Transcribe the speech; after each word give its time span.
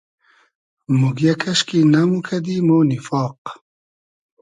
موگیۂ 0.99 1.33
کئشکی 1.41 1.79
نئموکئدی 1.91 2.55
مۉ 2.67 2.77
نیفاق 2.89 3.39